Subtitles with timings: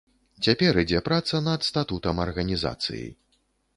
[0.47, 3.07] Цяпер ідзе праца над статутам арганізацыі.